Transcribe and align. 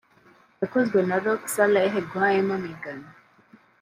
yakozwe 0.61 0.99
na 1.09 1.15
Rokhsareh 1.23 1.93
Ghaem 2.11 2.47
Maghami 2.63 3.09